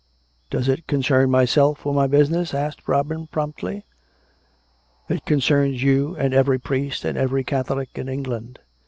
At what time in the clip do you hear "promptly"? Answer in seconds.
3.27-3.85